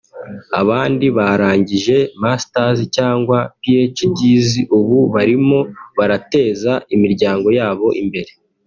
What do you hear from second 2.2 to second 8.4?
Masters cyangwa PhDs ubu barimo barateza imiryango yabo imbere